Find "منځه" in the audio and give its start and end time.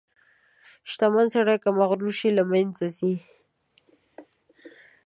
2.51-2.85